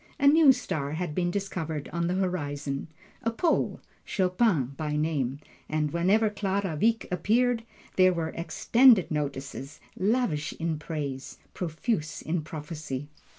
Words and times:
A 0.19 0.25
new 0.25 0.51
star 0.51 0.93
had 0.93 1.13
been 1.13 1.29
discovered 1.29 1.87
on 1.93 2.07
the 2.07 2.15
horizon 2.15 2.87
a 3.21 3.29
Pole, 3.29 3.79
Chopin 4.03 4.73
by 4.75 4.95
name. 4.95 5.37
And 5.69 5.91
whenever 5.91 6.31
Clara 6.31 6.75
Wieck 6.75 7.05
appeared, 7.11 7.63
there 7.97 8.11
were 8.11 8.29
extended 8.29 9.11
notices, 9.11 9.79
lavish 9.95 10.53
in 10.53 10.79
praise, 10.79 11.37
profuse 11.53 12.23
in 12.23 12.41
prophecy. 12.41 13.09